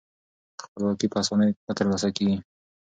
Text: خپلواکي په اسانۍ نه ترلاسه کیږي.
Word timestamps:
خپلواکي 0.63 1.07
په 1.11 1.17
اسانۍ 1.23 1.49
نه 1.67 1.73
ترلاسه 1.77 2.09
کیږي. 2.17 2.37